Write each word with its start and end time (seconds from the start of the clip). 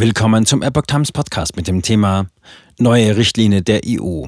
Willkommen 0.00 0.46
zum 0.46 0.62
Epoch 0.62 0.86
Times 0.86 1.10
Podcast 1.10 1.56
mit 1.56 1.66
dem 1.66 1.82
Thema 1.82 2.28
Neue 2.78 3.16
Richtlinie 3.16 3.62
der 3.62 3.80
EU. 3.84 4.26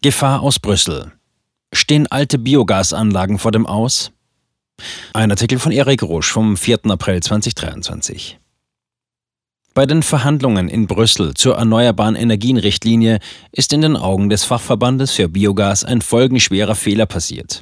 Gefahr 0.00 0.40
aus 0.40 0.58
Brüssel. 0.58 1.12
Stehen 1.74 2.06
alte 2.06 2.38
Biogasanlagen 2.38 3.38
vor 3.38 3.52
dem 3.52 3.66
Aus? 3.66 4.12
Ein 5.12 5.30
Artikel 5.30 5.58
von 5.58 5.72
Erik 5.72 6.02
Rosch 6.02 6.32
vom 6.32 6.56
4. 6.56 6.86
April 6.86 7.22
2023. 7.22 8.38
Bei 9.74 9.84
den 9.84 10.02
Verhandlungen 10.02 10.70
in 10.70 10.86
Brüssel 10.86 11.34
zur 11.34 11.56
Erneuerbaren 11.56 12.16
Energienrichtlinie 12.16 13.18
ist 13.52 13.74
in 13.74 13.82
den 13.82 13.98
Augen 13.98 14.30
des 14.30 14.44
Fachverbandes 14.44 15.12
für 15.12 15.28
Biogas 15.28 15.84
ein 15.84 16.00
folgenschwerer 16.00 16.74
Fehler 16.74 17.04
passiert. 17.04 17.60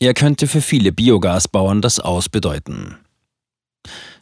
Er 0.00 0.12
könnte 0.12 0.46
für 0.46 0.60
viele 0.60 0.92
Biogasbauern 0.92 1.80
das 1.80 1.98
Aus 1.98 2.28
bedeuten. 2.28 2.98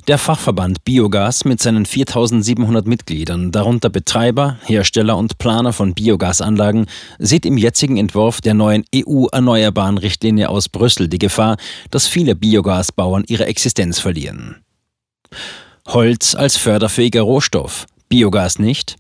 Der 0.09 0.19
Fachverband 0.19 0.83
Biogas 0.83 1.45
mit 1.45 1.63
seinen 1.63 1.87
4700 1.87 2.89
Mitgliedern, 2.89 3.53
darunter 3.53 3.89
Betreiber, 3.89 4.59
Hersteller 4.65 5.17
und 5.17 5.39
Planer 5.39 5.73
von 5.73 5.95
Biogasanlagen, 5.95 6.87
sieht 7.21 7.47
im 7.47 7.57
jetzigen 7.57 7.97
Entwurf 7.99 8.41
der 8.41 8.55
neuen 8.55 8.85
EU-Erneuerbaren 8.93 9.99
Richtlinie 9.99 10.49
aus 10.49 10.69
Brüssel 10.69 11.07
die 11.07 11.21
Gefahr, 11.21 11.57
dass 11.93 12.09
viele 12.09 12.35
Biogasbauern 12.35 13.23
ihre 13.29 13.47
Existenz 13.47 14.01
verlieren. 14.01 14.57
Holz 15.87 16.35
als 16.35 16.57
förderfähiger 16.57 17.23
Rohstoff, 17.23 17.87
Biogas 18.09 18.59
nicht? 18.59 18.97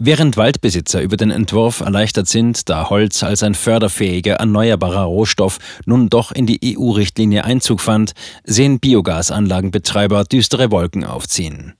Während 0.00 0.36
Waldbesitzer 0.36 1.02
über 1.02 1.16
den 1.16 1.32
Entwurf 1.32 1.80
erleichtert 1.80 2.28
sind, 2.28 2.68
da 2.68 2.88
Holz 2.88 3.24
als 3.24 3.42
ein 3.42 3.56
förderfähiger 3.56 4.34
erneuerbarer 4.34 5.02
Rohstoff 5.02 5.58
nun 5.86 6.08
doch 6.08 6.30
in 6.30 6.46
die 6.46 6.76
EU-Richtlinie 6.78 7.44
Einzug 7.44 7.80
fand, 7.80 8.12
sehen 8.44 8.78
Biogasanlagenbetreiber 8.78 10.22
düstere 10.22 10.70
Wolken 10.70 11.02
aufziehen. 11.02 11.77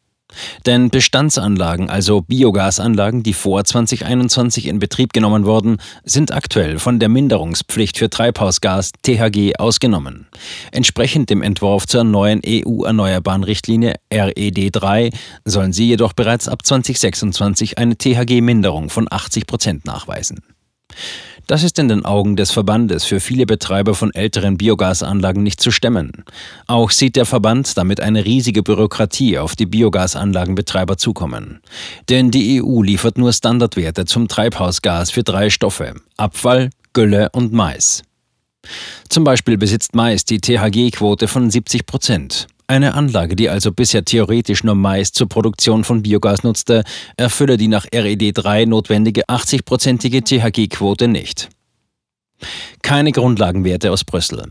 Denn 0.67 0.91
Bestandsanlagen, 0.91 1.89
also 1.91 2.21
Biogasanlagen, 2.21 3.23
die 3.23 3.33
vor 3.33 3.65
2021 3.65 4.67
in 4.67 4.79
Betrieb 4.79 5.13
genommen 5.13 5.45
wurden, 5.45 5.79
sind 6.05 6.33
aktuell 6.33 6.79
von 6.79 6.99
der 6.99 7.09
Minderungspflicht 7.09 7.99
für 7.99 8.11
Treibhausgas 8.11 8.93
THG 9.03 9.57
ausgenommen. 9.59 10.27
Entsprechend 10.71 11.31
dem 11.31 11.43
Entwurf 11.43 11.87
zur 11.87 12.05
neuen 12.05 12.43
EU-Erneuerbaren 12.47 13.45
Richtlinie 13.45 13.95
RED 14.13 14.71
3 14.73 15.11
sollen 15.45 15.73
sie 15.73 15.89
jedoch 15.89 16.13
bereits 16.13 16.49
ab 16.49 16.65
2026 16.65 17.79
eine 17.79 17.97
THG-Minderung 17.97 18.91
von 18.91 19.07
80 19.11 19.47
Prozent 19.47 19.87
nachweisen. 19.87 20.43
Das 21.49 21.63
ist 21.63 21.79
in 21.79 21.89
den 21.89 22.05
Augen 22.05 22.37
des 22.37 22.51
Verbandes 22.51 23.05
für 23.07 23.21
viele 23.21 23.47
Betreiber 23.47 23.95
von 23.95 24.13
älteren 24.13 24.59
Biogasanlagen 24.59 25.43
nicht 25.43 25.63
zu 25.63 25.71
stemmen. 25.71 26.25
Auch 26.67 26.91
sieht 26.91 27.17
der 27.17 27.25
Verband 27.25 27.79
damit 27.79 28.01
eine 28.01 28.27
riesige 28.27 28.63
Bürokratie 28.63 29.39
auf 29.39 29.57
die 29.57 29.65
Biogasanlagenbetreiber 29.65 30.99
zukommen. 30.99 31.61
Denn 32.11 32.31
die 32.31 32.63
EU 32.63 32.83
liefert 32.83 33.17
nur 33.17 33.33
Standardwerte 33.33 34.05
zum 34.05 34.29
Treibhausgas 34.29 35.11
für 35.11 35.23
drei 35.23 35.49
Stoffe 35.49 35.95
Abfall, 36.19 36.69
Gülle 36.93 37.31
und 37.33 37.55
Mais. 37.55 38.03
Zum 39.09 39.25
Beispiel 39.25 39.57
besitzt 39.57 39.95
Mais 39.95 40.27
die 40.27 40.41
THG-Quote 40.43 41.29
von 41.29 41.51
70 41.51 41.87
Prozent. 41.87 42.47
Eine 42.71 42.93
Anlage, 42.93 43.35
die 43.35 43.49
also 43.49 43.73
bisher 43.73 44.05
theoretisch 44.05 44.63
nur 44.63 44.75
Mais 44.75 45.11
zur 45.11 45.27
Produktion 45.27 45.85
von 45.85 46.03
Biogas 46.03 46.43
nutzte, 46.43 46.85
erfülle 47.17 47.57
die 47.57 47.67
nach 47.67 47.87
RED 47.95 48.33
3 48.37 48.67
notwendige 48.67 49.25
80-prozentige 49.25 50.23
THG-Quote 50.23 51.09
nicht. 51.09 51.49
Keine 52.83 53.13
Grundlagenwerte 53.13 53.91
aus 53.91 54.05
Brüssel. 54.05 54.45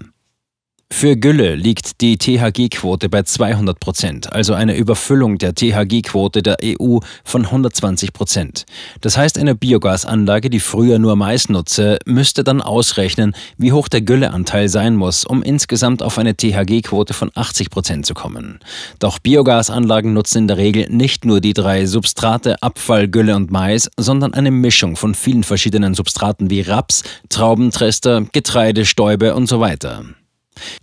Für 0.99 1.15
Gülle 1.15 1.53
liegt 1.53 2.01
die 2.01 2.17
THG-Quote 2.17 3.07
bei 3.07 3.21
200 3.21 3.79
Prozent, 3.79 4.33
also 4.33 4.55
eine 4.55 4.75
Überfüllung 4.75 5.37
der 5.37 5.53
THG-Quote 5.53 6.41
der 6.41 6.57
EU 6.63 6.97
von 7.23 7.45
120 7.45 8.13
Prozent. 8.13 8.65
Das 9.01 9.15
heißt, 9.15 9.37
eine 9.37 9.53
Biogasanlage, 9.53 10.49
die 10.49 10.59
früher 10.59 10.97
nur 10.97 11.15
Mais 11.15 11.49
nutze, 11.49 11.99
müsste 12.05 12.43
dann 12.43 12.61
ausrechnen, 12.61 13.35
wie 13.59 13.73
hoch 13.73 13.89
der 13.89 14.01
Gülleanteil 14.01 14.69
sein 14.69 14.95
muss, 14.95 15.23
um 15.23 15.43
insgesamt 15.43 16.01
auf 16.01 16.17
eine 16.17 16.35
THG-Quote 16.35 17.13
von 17.13 17.29
80 17.35 17.69
Prozent 17.69 18.07
zu 18.07 18.15
kommen. 18.15 18.57
Doch 18.97 19.19
Biogasanlagen 19.19 20.13
nutzen 20.13 20.39
in 20.39 20.47
der 20.47 20.57
Regel 20.57 20.89
nicht 20.89 21.25
nur 21.25 21.41
die 21.41 21.53
drei 21.53 21.85
Substrate 21.85 22.63
Abfall, 22.63 23.07
Gülle 23.07 23.35
und 23.35 23.51
Mais, 23.51 23.91
sondern 23.97 24.33
eine 24.33 24.49
Mischung 24.49 24.95
von 24.95 25.13
vielen 25.13 25.43
verschiedenen 25.43 25.93
Substraten 25.93 26.49
wie 26.49 26.61
Raps, 26.61 27.03
Traubentrester, 27.29 28.25
Getreide, 28.31 28.83
Stäube 28.83 29.35
und 29.35 29.45
so 29.45 29.59
weiter. 29.59 30.05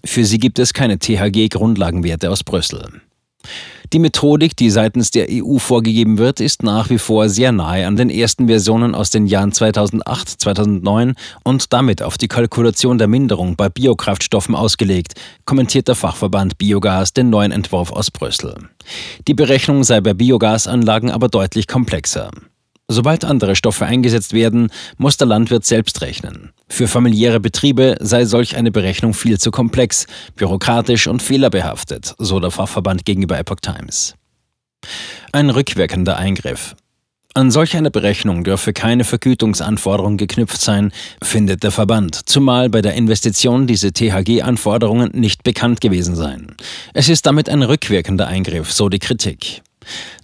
Für 0.04 0.24
sie 0.24 0.38
gibt 0.38 0.58
es 0.58 0.72
keine 0.72 0.98
THG-Grundlagenwerte 0.98 2.30
aus 2.30 2.44
Brüssel. 2.44 3.00
Die 3.92 3.98
Methodik, 3.98 4.56
die 4.56 4.70
seitens 4.70 5.10
der 5.10 5.26
EU 5.30 5.58
vorgegeben 5.58 6.18
wird, 6.18 6.40
ist 6.40 6.62
nach 6.62 6.90
wie 6.90 6.98
vor 6.98 7.28
sehr 7.28 7.52
nahe 7.52 7.86
an 7.86 7.96
den 7.96 8.10
ersten 8.10 8.48
Versionen 8.48 8.94
aus 8.94 9.10
den 9.10 9.26
Jahren 9.26 9.52
2008, 9.52 10.28
2009 10.28 11.14
und 11.44 11.72
damit 11.72 12.02
auf 12.02 12.18
die 12.18 12.26
Kalkulation 12.26 12.98
der 12.98 13.06
Minderung 13.06 13.56
bei 13.56 13.68
Biokraftstoffen 13.68 14.54
ausgelegt, 14.54 15.14
kommentiert 15.44 15.88
der 15.88 15.94
Fachverband 15.94 16.58
Biogas 16.58 17.12
den 17.12 17.30
neuen 17.30 17.52
Entwurf 17.52 17.92
aus 17.92 18.10
Brüssel. 18.10 18.54
Die 19.28 19.34
Berechnung 19.34 19.84
sei 19.84 20.00
bei 20.00 20.14
Biogasanlagen 20.14 21.10
aber 21.10 21.28
deutlich 21.28 21.68
komplexer. 21.68 22.30
Sobald 22.88 23.24
andere 23.24 23.56
Stoffe 23.56 23.86
eingesetzt 23.86 24.34
werden, 24.34 24.70
muss 24.98 25.16
der 25.16 25.26
Landwirt 25.26 25.64
selbst 25.64 26.02
rechnen. 26.02 26.52
Für 26.68 26.86
familiäre 26.86 27.40
Betriebe 27.40 27.96
sei 28.00 28.26
solch 28.26 28.56
eine 28.56 28.70
Berechnung 28.70 29.14
viel 29.14 29.38
zu 29.38 29.50
komplex, 29.50 30.06
bürokratisch 30.36 31.06
und 31.06 31.22
fehlerbehaftet, 31.22 32.14
so 32.18 32.40
der 32.40 32.50
Fachverband 32.50 33.06
gegenüber 33.06 33.38
Epoch 33.38 33.60
Times. 33.62 34.14
Ein 35.32 35.48
rückwirkender 35.48 36.18
Eingriff. 36.18 36.76
An 37.36 37.50
solch 37.50 37.76
einer 37.76 37.90
Berechnung 37.90 38.44
dürfe 38.44 38.72
keine 38.72 39.02
Vergütungsanforderung 39.02 40.18
geknüpft 40.18 40.60
sein, 40.60 40.92
findet 41.20 41.64
der 41.64 41.72
Verband, 41.72 42.28
zumal 42.28 42.70
bei 42.70 42.80
der 42.80 42.94
Investition 42.94 43.66
diese 43.66 43.92
THG-Anforderungen 43.92 45.10
nicht 45.14 45.42
bekannt 45.42 45.80
gewesen 45.80 46.14
seien. 46.14 46.54
Es 46.92 47.08
ist 47.08 47.26
damit 47.26 47.48
ein 47.48 47.62
rückwirkender 47.62 48.28
Eingriff, 48.28 48.72
so 48.72 48.88
die 48.88 49.00
Kritik. 49.00 49.62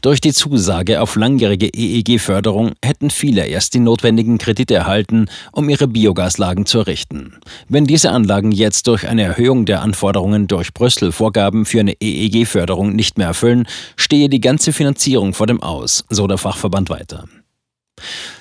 Durch 0.01 0.21
die 0.21 0.33
Zusage 0.33 1.01
auf 1.01 1.17
langjährige 1.17 1.67
EEG-Förderung 1.67 2.73
hätten 2.85 3.11
viele 3.11 3.47
erst 3.47 3.75
die 3.75 3.81
notwendigen 3.81 4.39
Kredite 4.39 4.75
erhalten, 4.75 5.27
um 5.53 5.69
ihre 5.69 5.89
Biogaslagen 5.89 6.67
zu 6.67 6.79
errichten. 6.79 7.35
Wenn 7.69 7.85
diese 7.85 8.11
Anlagen 8.11 8.53
jetzt 8.53 8.87
durch 8.87 9.07
eine 9.07 9.23
Erhöhung 9.23 9.67
der 9.67 9.83
Anforderungen 9.83 10.47
durch 10.47 10.73
Brüssel 10.73 11.13
Vorgaben 11.13 11.65
für 11.65 11.81
eine 11.81 11.95
EEG-Förderung 12.01 12.95
nicht 12.95 13.19
mehr 13.19 13.29
erfüllen, 13.29 13.67
stehe 13.97 14.29
die 14.29 14.41
ganze 14.41 14.73
Finanzierung 14.73 15.35
vor 15.35 15.47
dem 15.47 15.63
Aus, 15.63 16.05
so 16.09 16.27
der 16.27 16.39
Fachverband 16.39 16.91
weiter. 16.91 17.25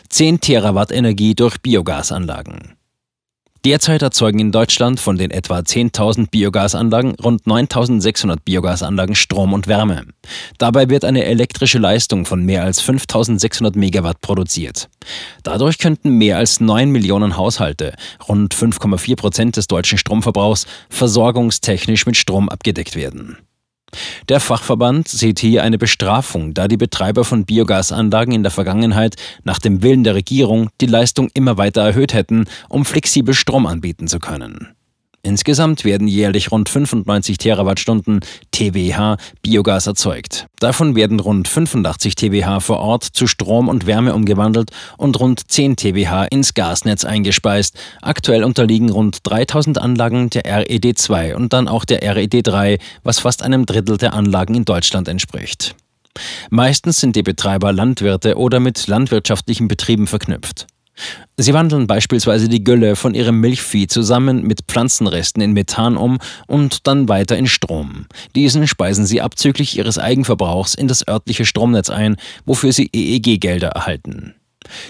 10 0.09 0.39
Terawatt 0.39 0.91
Energie 0.91 1.35
durch 1.35 1.57
Biogasanlagen. 1.59 2.78
Derzeit 3.65 4.01
erzeugen 4.01 4.39
in 4.39 4.53
Deutschland 4.53 5.01
von 5.01 5.17
den 5.17 5.31
etwa 5.31 5.59
10.000 5.59 6.29
Biogasanlagen 6.31 7.15
rund 7.15 7.43
9.600 7.43 8.37
Biogasanlagen 8.45 9.15
Strom 9.15 9.51
und 9.51 9.67
Wärme. 9.67 10.05
Dabei 10.57 10.89
wird 10.89 11.03
eine 11.03 11.25
elektrische 11.25 11.77
Leistung 11.77 12.25
von 12.25 12.45
mehr 12.45 12.63
als 12.63 12.81
5.600 12.81 13.77
Megawatt 13.77 14.21
produziert. 14.21 14.89
Dadurch 15.43 15.77
könnten 15.77 16.11
mehr 16.11 16.37
als 16.37 16.61
9 16.61 16.89
Millionen 16.89 17.35
Haushalte, 17.35 17.95
rund 18.29 18.55
5,4 18.55 19.17
Prozent 19.17 19.57
des 19.57 19.67
deutschen 19.67 19.97
Stromverbrauchs, 19.97 20.65
versorgungstechnisch 20.89 22.05
mit 22.05 22.15
Strom 22.15 22.47
abgedeckt 22.47 22.95
werden. 22.95 23.37
Der 24.27 24.39
Fachverband 24.39 25.07
sieht 25.07 25.39
hier 25.39 25.63
eine 25.63 25.77
Bestrafung, 25.77 26.53
da 26.53 26.67
die 26.67 26.77
Betreiber 26.77 27.23
von 27.23 27.45
Biogasanlagen 27.45 28.33
in 28.33 28.43
der 28.43 28.51
Vergangenheit 28.51 29.15
nach 29.43 29.59
dem 29.59 29.81
Willen 29.81 30.03
der 30.03 30.15
Regierung 30.15 30.69
die 30.81 30.85
Leistung 30.85 31.29
immer 31.33 31.57
weiter 31.57 31.81
erhöht 31.81 32.13
hätten, 32.13 32.45
um 32.67 32.85
flexibel 32.85 33.33
Strom 33.33 33.65
anbieten 33.65 34.07
zu 34.07 34.19
können. 34.19 34.75
Insgesamt 35.21 35.83
werden 35.83 36.07
jährlich 36.07 36.51
rund 36.51 36.69
95 36.69 37.37
Terawattstunden 37.37 38.21
TWH 38.51 39.17
Biogas 39.41 39.87
erzeugt. 39.87 40.47
Davon 40.59 40.95
werden 40.95 41.19
rund 41.19 41.47
85 41.47 42.15
TWH 42.15 42.61
vor 42.61 42.79
Ort 42.79 43.03
zu 43.03 43.27
Strom 43.27 43.67
und 43.67 43.85
Wärme 43.85 44.13
umgewandelt 44.13 44.71
und 44.97 45.19
rund 45.19 45.51
10 45.51 45.75
TWH 45.75 46.25
ins 46.31 46.53
Gasnetz 46.53 47.03
eingespeist. 47.03 47.77
Aktuell 48.01 48.45
unterliegen 48.45 48.89
rund 48.89 49.19
3000 49.23 49.77
Anlagen 49.77 50.29
der 50.29 50.45
RED 50.45 50.97
2 50.97 51.35
und 51.35 51.51
dann 51.51 51.67
auch 51.67 51.83
der 51.83 52.01
RED 52.15 52.47
3, 52.47 52.77
was 53.03 53.19
fast 53.19 53.43
einem 53.43 53.65
Drittel 53.65 53.97
der 53.97 54.13
Anlagen 54.13 54.55
in 54.55 54.65
Deutschland 54.65 55.09
entspricht. 55.09 55.75
Meistens 56.49 56.99
sind 56.99 57.15
die 57.15 57.23
Betreiber 57.23 57.71
Landwirte 57.73 58.37
oder 58.37 58.59
mit 58.59 58.87
landwirtschaftlichen 58.87 59.67
Betrieben 59.67 60.07
verknüpft. 60.07 60.67
Sie 61.37 61.53
wandeln 61.53 61.87
beispielsweise 61.87 62.49
die 62.49 62.63
Gülle 62.63 62.95
von 62.95 63.13
ihrem 63.13 63.39
Milchvieh 63.39 63.87
zusammen 63.87 64.43
mit 64.43 64.63
Pflanzenresten 64.67 65.41
in 65.41 65.53
Methan 65.53 65.97
um 65.97 66.19
und 66.47 66.87
dann 66.87 67.07
weiter 67.07 67.37
in 67.37 67.47
Strom. 67.47 68.05
Diesen 68.35 68.67
speisen 68.67 69.05
sie 69.05 69.21
abzüglich 69.21 69.77
ihres 69.77 69.97
Eigenverbrauchs 69.97 70.75
in 70.75 70.87
das 70.87 71.07
örtliche 71.07 71.45
Stromnetz 71.45 71.89
ein, 71.89 72.17
wofür 72.45 72.73
sie 72.73 72.89
EEG-Gelder 72.93 73.69
erhalten. 73.69 74.35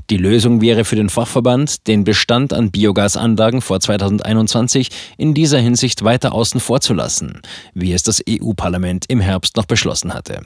Die 0.09 0.17
Lösung 0.17 0.61
wäre 0.61 0.83
für 0.85 0.95
den 0.95 1.09
Fachverband, 1.09 1.88
den 1.88 2.03
Bestand 2.03 2.53
an 2.53 2.71
Biogasanlagen 2.71 3.61
vor 3.61 3.79
2021 3.79 4.89
in 5.17 5.33
dieser 5.33 5.59
Hinsicht 5.59 6.03
weiter 6.03 6.33
außen 6.33 6.59
vor 6.59 6.81
zu 6.81 6.94
lassen, 6.94 7.41
wie 7.73 7.94
es 7.94 8.03
das 8.03 8.23
EU-Parlament 8.27 9.06
im 9.07 9.19
Herbst 9.19 9.56
noch 9.56 9.65
beschlossen 9.65 10.13
hatte. 10.13 10.41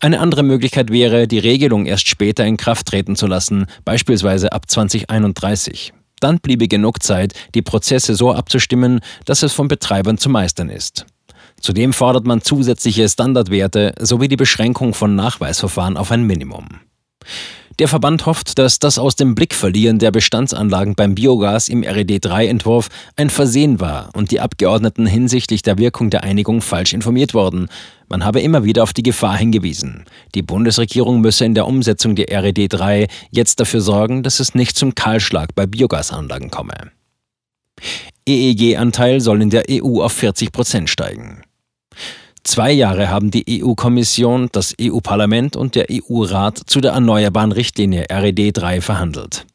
Eine 0.00 0.20
andere 0.20 0.42
Möglichkeit 0.42 0.90
wäre, 0.90 1.28
die 1.28 1.38
Regelung 1.38 1.86
erst 1.86 2.08
später 2.08 2.46
in 2.46 2.56
Kraft 2.56 2.86
treten 2.86 3.16
zu 3.16 3.26
lassen, 3.26 3.66
beispielsweise 3.84 4.52
ab 4.52 4.70
2031. 4.70 5.92
Dann 6.20 6.38
bliebe 6.38 6.68
genug 6.68 7.02
Zeit, 7.02 7.34
die 7.54 7.62
Prozesse 7.62 8.14
so 8.14 8.32
abzustimmen, 8.32 9.00
dass 9.24 9.42
es 9.42 9.52
von 9.52 9.68
Betreibern 9.68 10.18
zu 10.18 10.28
meistern 10.28 10.68
ist. 10.68 11.06
Zudem 11.60 11.92
fordert 11.92 12.26
man 12.26 12.40
zusätzliche 12.40 13.08
Standardwerte 13.08 13.94
sowie 13.98 14.28
die 14.28 14.36
Beschränkung 14.36 14.94
von 14.94 15.14
Nachweisverfahren 15.14 15.96
auf 15.96 16.10
ein 16.10 16.22
Minimum. 16.22 16.80
Der 17.78 17.88
Verband 17.88 18.26
hofft, 18.26 18.58
dass 18.58 18.78
das 18.78 18.98
aus 18.98 19.16
dem 19.16 19.34
Blickverlieren 19.34 19.98
der 19.98 20.10
Bestandsanlagen 20.10 20.94
beim 20.94 21.14
Biogas 21.14 21.68
im 21.68 21.82
RED-3-Entwurf 21.82 22.88
ein 23.16 23.30
Versehen 23.30 23.80
war 23.80 24.10
und 24.14 24.32
die 24.32 24.40
Abgeordneten 24.40 25.06
hinsichtlich 25.06 25.62
der 25.62 25.78
Wirkung 25.78 26.10
der 26.10 26.22
Einigung 26.22 26.60
falsch 26.60 26.92
informiert 26.92 27.32
wurden. 27.32 27.68
Man 28.08 28.24
habe 28.24 28.40
immer 28.40 28.64
wieder 28.64 28.82
auf 28.82 28.92
die 28.92 29.02
Gefahr 29.02 29.36
hingewiesen. 29.36 30.04
Die 30.34 30.42
Bundesregierung 30.42 31.20
müsse 31.20 31.44
in 31.44 31.54
der 31.54 31.66
Umsetzung 31.66 32.16
der 32.16 32.26
RED-3 32.28 33.08
jetzt 33.30 33.60
dafür 33.60 33.80
sorgen, 33.80 34.22
dass 34.22 34.40
es 34.40 34.54
nicht 34.54 34.76
zum 34.76 34.94
Kahlschlag 34.94 35.54
bei 35.54 35.66
Biogasanlagen 35.66 36.50
komme. 36.50 36.90
EEG-Anteil 38.26 39.20
soll 39.20 39.40
in 39.42 39.50
der 39.50 39.64
EU 39.70 40.02
auf 40.02 40.12
40 40.12 40.52
Prozent 40.52 40.90
steigen. 40.90 41.42
Zwei 42.42 42.72
Jahre 42.72 43.10
haben 43.10 43.30
die 43.30 43.62
EU-Kommission, 43.62 44.48
das 44.52 44.74
EU-Parlament 44.80 45.56
und 45.56 45.74
der 45.74 45.86
EU-Rat 45.90 46.58
zu 46.66 46.80
der 46.80 46.92
erneuerbaren 46.92 47.52
Richtlinie 47.52 48.06
RED 48.10 48.56
3 48.56 48.80
verhandelt. 48.80 49.46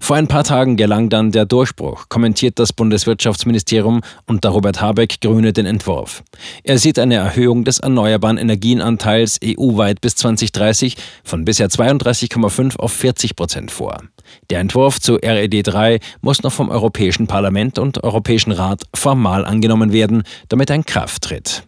Vor 0.00 0.16
ein 0.16 0.28
paar 0.28 0.44
Tagen 0.44 0.76
gelang 0.76 1.08
dann 1.08 1.32
der 1.32 1.46
Durchbruch, 1.46 2.08
kommentiert 2.08 2.58
das 2.58 2.72
Bundeswirtschaftsministerium 2.72 4.02
unter 4.26 4.50
Robert 4.50 4.80
Habeck 4.80 5.20
Grüne 5.20 5.52
den 5.52 5.66
Entwurf. 5.66 6.22
Er 6.62 6.78
sieht 6.78 6.98
eine 6.98 7.16
Erhöhung 7.16 7.64
des 7.64 7.80
erneuerbaren 7.80 8.38
Energienanteils 8.38 9.40
EU-weit 9.42 10.00
bis 10.00 10.14
2030 10.16 10.96
von 11.24 11.44
bisher 11.44 11.68
32,5 11.68 12.76
auf 12.76 12.92
40 12.92 13.34
Prozent 13.34 13.70
vor. 13.70 14.02
Der 14.50 14.60
Entwurf 14.60 15.00
zu 15.00 15.14
RED 15.16 15.66
3 15.66 15.98
muss 16.20 16.42
noch 16.42 16.52
vom 16.52 16.68
Europäischen 16.68 17.26
Parlament 17.26 17.78
und 17.78 18.04
Europäischen 18.04 18.52
Rat 18.52 18.82
formal 18.94 19.44
angenommen 19.44 19.92
werden, 19.92 20.22
damit 20.48 20.70
er 20.70 20.76
in 20.76 20.84
Kraft 20.84 21.24
tritt. 21.24 21.64